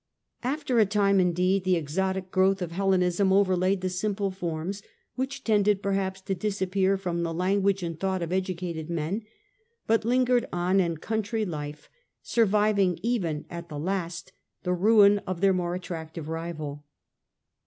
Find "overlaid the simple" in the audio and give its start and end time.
3.31-4.31